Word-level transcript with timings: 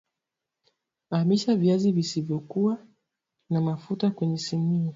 Amisha 1.11 1.55
viazi 1.55 1.91
visivyokua 1.91 2.87
na 3.49 3.61
mafuta 3.61 4.11
kwenye 4.11 4.37
sinia 4.37 4.89